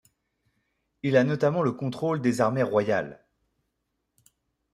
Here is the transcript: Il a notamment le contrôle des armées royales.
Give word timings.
Il 1.03 1.15
a 1.15 1.23
notamment 1.23 1.61
le 1.61 1.73
contrôle 1.73 2.21
des 2.23 2.41
armées 2.41 2.63
royales. 2.63 3.23